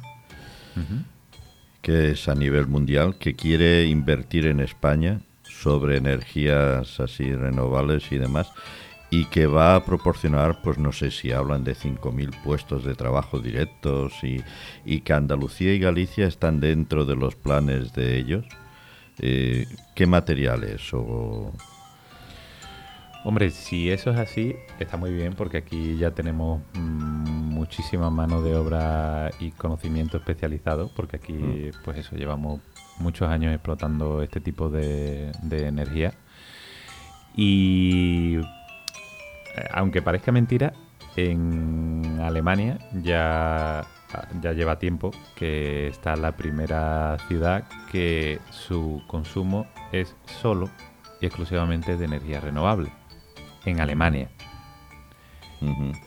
que 1.81 2.12
es 2.12 2.29
a 2.29 2.35
nivel 2.35 2.67
mundial 2.67 3.17
que 3.19 3.35
quiere 3.35 3.87
invertir 3.87 4.47
en 4.47 4.61
España 4.61 5.21
sobre 5.43 5.97
energías 5.97 7.00
así 7.00 7.35
renovables 7.35 8.11
y 8.12 8.19
demás 8.19 8.52
y 9.11 9.26
que 9.26 9.47
va 9.47 9.75
a 9.75 9.85
proporcionar, 9.85 10.62
pues 10.62 10.79
no 10.79 10.93
sé 10.93 11.11
si 11.11 11.33
hablan 11.33 11.64
de 11.64 11.75
5.000 11.75 12.43
puestos 12.43 12.85
de 12.85 12.95
trabajo 12.95 13.41
directos 13.41 14.14
y, 14.23 14.43
y 14.87 15.00
que 15.00 15.12
Andalucía 15.12 15.75
y 15.75 15.79
Galicia 15.79 16.26
están 16.26 16.61
dentro 16.61 17.05
de 17.05 17.17
los 17.17 17.35
planes 17.35 17.93
de 17.93 18.17
ellos. 18.17 18.47
Eh, 19.19 19.67
¿Qué 19.95 20.07
materiales 20.07 20.95
o 20.95 21.52
Hombre, 23.25 23.50
si 23.50 23.88
eso 23.88 24.11
es 24.11 24.19
así, 24.19 24.57
está 24.81 24.97
muy 24.97 25.12
bien 25.12 25.35
porque 25.35 25.59
aquí 25.59 25.97
ya 25.97 26.11
tenemos 26.11 26.61
mm, 26.75 27.52
muchísima 27.55 28.11
mano 28.11 28.43
de 28.43 28.57
obra 28.57 29.31
y 29.38 29.52
conocimiento 29.52 30.17
especializado, 30.17 30.91
porque 30.97 31.17
aquí, 31.17 31.71
pues 31.85 31.99
eso, 31.99 32.17
llevamos 32.17 32.61
muchos 32.99 33.29
años 33.29 33.55
explotando 33.55 34.23
este 34.23 34.41
tipo 34.41 34.71
de, 34.71 35.31
de 35.43 35.69
energía. 35.69 36.14
Y 37.37 38.38
eh, 38.38 39.69
aunque 39.73 40.02
parezca 40.02 40.33
mentira, 40.33 40.73
en 41.14 42.19
Alemania 42.21 42.79
ya, 43.02 43.87
ya 44.41 44.52
lleva 44.52 44.81
tiempo 44.81 45.12
que 45.37 45.87
está 45.87 46.17
la 46.17 46.33
primera 46.33 47.19
ciudad 47.29 47.64
que 47.91 48.41
su 48.50 49.02
consumo 49.07 49.67
es 49.93 50.17
solo 50.41 50.71
y 51.21 51.26
exclusivamente 51.26 51.97
de 51.97 52.05
energía 52.05 52.41
renovable. 52.41 53.01
En 53.64 53.81
Alemania. 53.81 54.28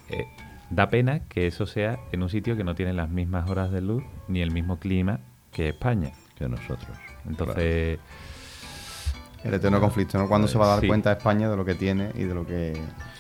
Eh, 0.09 0.25
da 0.69 0.89
pena 0.89 1.21
que 1.29 1.47
eso 1.47 1.65
sea 1.65 1.99
en 2.11 2.23
un 2.23 2.29
sitio 2.29 2.57
que 2.57 2.63
no 2.63 2.75
tiene 2.75 2.91
las 2.93 3.09
mismas 3.09 3.49
horas 3.49 3.71
de 3.71 3.81
luz 3.81 4.03
ni 4.27 4.41
el 4.41 4.51
mismo 4.51 4.79
clima 4.79 5.19
que 5.51 5.69
España. 5.69 6.11
que 6.35 6.49
nosotros? 6.49 6.97
Entonces, 7.25 7.97
El 9.43 9.53
eterno 9.53 9.79
conflicto, 9.79 10.17
¿no? 10.17 10.27
¿Cuándo 10.27 10.47
se 10.49 10.57
va 10.57 10.65
a 10.65 10.69
dar 10.69 10.81
Sí. 10.81 10.87
cuenta 10.87 11.11
España 11.13 11.49
de 11.49 11.55
lo 11.55 11.63
que 11.63 11.75
tiene 11.75 12.11
y 12.15 12.23
de 12.23 12.33
lo 12.33 12.45
que 12.45 12.73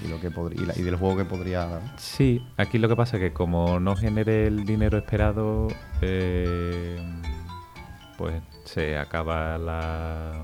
y 0.03 0.07
lo 0.09 0.19
que 0.19 0.31
podría 0.31 0.61
y, 0.61 0.65
la- 0.65 0.73
y 0.77 0.81
del 0.81 0.95
juego 0.97 1.15
que 1.17 1.23
podría 1.25 1.65
dar? 1.65 1.81
sí, 1.97 2.45
aquí 2.57 2.77
lo 2.79 2.89
que 2.89 2.95
pasa 2.97 3.15
es 3.17 3.21
que 3.23 3.31
como 3.31 3.79
no 3.79 3.95
genere 3.95 4.47
el 4.47 4.65
dinero 4.65 4.97
esperado, 4.97 5.67
eh, 6.01 6.97
pues 8.17 8.41
se 8.65 8.97
acaba 8.97 9.57
la... 9.59 10.43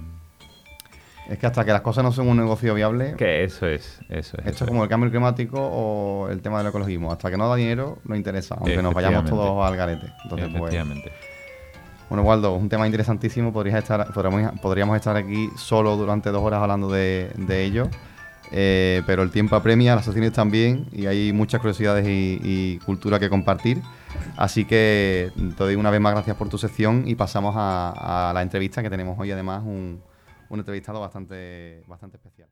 Es 1.30 1.38
que 1.38 1.46
hasta 1.46 1.64
que 1.64 1.72
las 1.72 1.82
cosas 1.82 2.04
no 2.04 2.12
son 2.12 2.28
un 2.28 2.38
negocio 2.38 2.74
viable, 2.74 3.16
Que 3.18 3.44
eso 3.44 3.68
es, 3.68 4.00
eso 4.10 4.38
es. 4.38 4.46
esto 4.46 4.50
eso 4.50 4.64
es 4.66 4.70
como 4.70 4.84
el 4.84 4.90
cambio 4.90 5.10
climático 5.10 5.58
o 5.62 6.30
el 6.30 6.42
tema 6.42 6.58
del 6.58 6.68
ecologismo. 6.68 7.12
Hasta 7.12 7.30
que 7.32 7.38
no 7.38 7.48
da 7.48 7.56
dinero, 7.56 8.00
no 8.04 8.16
interesa, 8.16 8.56
aunque 8.56 8.82
nos 8.82 8.94
vayamos 8.94 9.26
todos 9.26 9.66
al 9.66 9.78
garete. 9.78 10.08
Entonces, 10.24 10.50
pues, 10.50 10.74
Efectivamente. 10.74 11.12
Bueno, 12.10 12.24
Waldo, 12.24 12.56
es 12.56 12.62
un 12.62 12.68
tema 12.68 12.86
interesantísimo. 12.88 13.54
Podrías 13.54 13.78
estar, 13.78 14.12
podríamos, 14.14 14.60
podríamos 14.60 14.98
estar 14.98 15.16
aquí 15.16 15.50
solo 15.56 15.96
durante 15.96 16.30
dos 16.32 16.44
horas 16.44 16.62
hablando 16.62 16.90
de, 16.90 17.32
de 17.38 17.64
ello. 17.64 17.88
Eh, 18.52 19.02
pero 19.08 19.24
el 19.24 19.32
tiempo 19.32 19.56
apremia, 19.56 19.96
las 19.96 20.04
secciones 20.04 20.34
también, 20.34 20.88
y 20.92 21.06
hay 21.06 21.32
muchas 21.32 21.62
curiosidades 21.62 22.06
y, 22.06 22.38
y 22.44 22.78
cultura 22.80 23.18
que 23.18 23.30
compartir. 23.30 23.82
Así 24.36 24.66
que 24.66 25.32
te 25.36 25.64
doy 25.64 25.76
una 25.76 25.90
vez 25.90 26.02
más 26.02 26.12
gracias 26.12 26.36
por 26.36 26.50
tu 26.50 26.58
sección 26.58 27.04
y 27.08 27.16
pasamos 27.16 27.56
a, 27.58 28.30
a 28.30 28.34
la 28.34 28.42
entrevista 28.42 28.84
que 28.84 28.90
tenemos 28.90 29.18
hoy, 29.18 29.32
además, 29.32 29.64
un, 29.64 30.02
un 30.52 30.60
entrevistado 30.60 31.00
bastante, 31.00 31.84
bastante 31.88 32.18
especial. 32.18 32.52